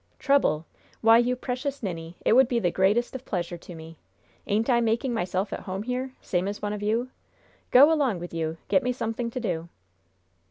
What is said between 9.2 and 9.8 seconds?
to do!"